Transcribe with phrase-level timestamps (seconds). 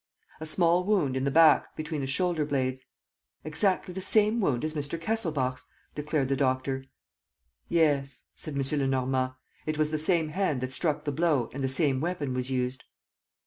[0.41, 2.81] A small wound in the back, between the shoulder blades....
[3.43, 4.99] "Exactly the same wound as Mr.
[4.99, 6.85] Kesselbach's," declared the doctor.
[7.69, 8.79] "Yes," said M.
[8.79, 9.33] Lenormand,
[9.67, 12.83] "it was the same hand that struck the blow and the same weapon was used."